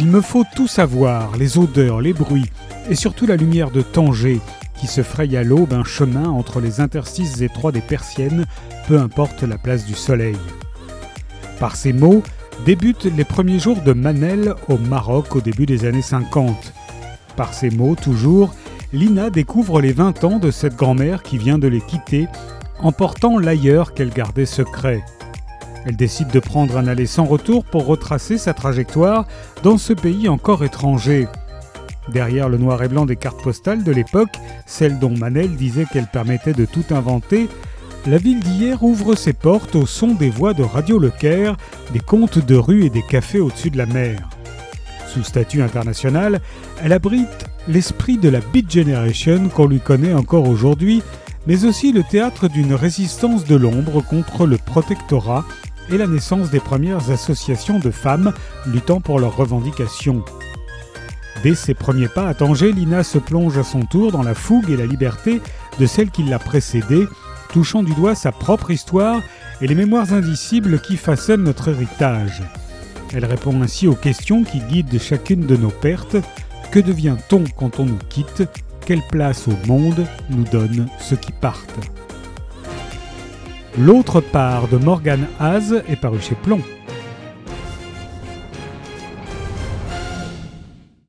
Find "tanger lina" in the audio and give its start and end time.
62.34-63.02